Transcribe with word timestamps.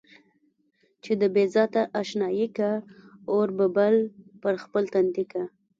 چې 1.03 1.11
د 1.21 1.23
بې 1.33 1.45
ذاته 1.55 1.81
اشنايي 2.01 2.47
کا، 2.57 2.71
اور 3.31 3.47
به 3.57 3.67
بل 3.75 3.95
پر 4.41 4.53
خپل 4.63 4.83
تندي 4.93 5.25
کا. 5.31 5.43